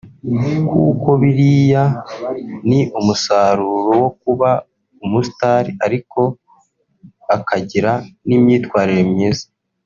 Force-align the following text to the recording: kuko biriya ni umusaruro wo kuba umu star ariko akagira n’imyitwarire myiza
kuko 0.69 1.09
biriya 1.21 1.83
ni 2.67 2.79
umusaruro 2.99 3.91
wo 4.01 4.09
kuba 4.21 4.49
umu 5.03 5.21
star 5.29 5.63
ariko 5.85 6.21
akagira 7.35 7.91
n’imyitwarire 8.27 9.03
myiza 9.13 9.45